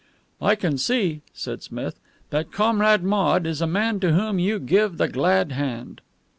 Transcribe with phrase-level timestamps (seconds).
[0.41, 1.99] "I can see," said Smith,
[2.31, 6.01] "that Comrade Maude is a man to whom you give the glad hand."